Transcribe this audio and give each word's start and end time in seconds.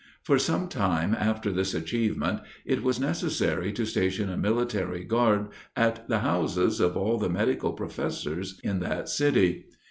For 0.23 0.39
some 0.39 0.67
time 0.67 1.13
after 1.13 1.51
this 1.51 1.75
achievement, 1.75 2.39
it 2.65 2.81
was 2.81 2.99
necessary 2.99 3.71
to 3.73 3.85
station 3.85 4.31
a 4.31 4.35
military 4.35 5.03
guard 5.03 5.49
at 5.75 6.09
the 6.09 6.21
houses 6.21 6.79
of 6.79 6.97
all 6.97 7.19
the 7.19 7.29
medical 7.29 7.73
professors 7.73 8.59
in 8.63 8.79
that 8.79 9.09
city. 9.09 9.67